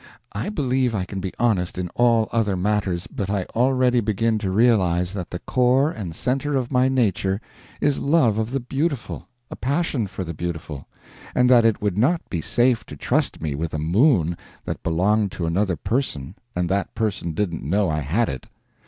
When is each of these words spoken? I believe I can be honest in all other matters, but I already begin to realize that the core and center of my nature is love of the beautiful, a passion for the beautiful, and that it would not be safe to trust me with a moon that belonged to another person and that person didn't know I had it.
I 0.33 0.49
believe 0.49 0.95
I 0.95 1.05
can 1.05 1.19
be 1.19 1.31
honest 1.37 1.77
in 1.77 1.89
all 1.89 2.27
other 2.31 2.55
matters, 2.57 3.05
but 3.05 3.29
I 3.29 3.43
already 3.55 3.99
begin 3.99 4.39
to 4.39 4.49
realize 4.49 5.13
that 5.13 5.29
the 5.29 5.37
core 5.37 5.91
and 5.91 6.15
center 6.15 6.55
of 6.57 6.71
my 6.71 6.87
nature 6.89 7.39
is 7.79 7.99
love 7.99 8.39
of 8.39 8.49
the 8.49 8.59
beautiful, 8.59 9.27
a 9.51 9.55
passion 9.55 10.07
for 10.07 10.23
the 10.23 10.33
beautiful, 10.33 10.87
and 11.35 11.47
that 11.51 11.65
it 11.65 11.83
would 11.83 11.99
not 11.99 12.27
be 12.31 12.41
safe 12.41 12.83
to 12.87 12.95
trust 12.97 13.41
me 13.43 13.53
with 13.53 13.75
a 13.75 13.77
moon 13.77 14.35
that 14.65 14.81
belonged 14.81 15.31
to 15.33 15.45
another 15.45 15.75
person 15.75 16.33
and 16.55 16.67
that 16.67 16.95
person 16.95 17.33
didn't 17.33 17.61
know 17.63 17.87
I 17.87 17.99
had 17.99 18.27
it. 18.27 18.47